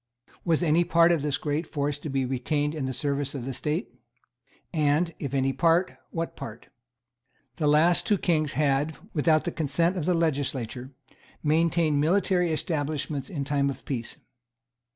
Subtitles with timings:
[0.43, 3.53] Was any part of this great force to be retained in the service of the
[3.53, 3.93] State?
[4.73, 6.69] And, if any part, what part?
[7.57, 10.89] The last two kings had, without the consent of the legislature,
[11.43, 14.17] maintained military establishments in time of peace.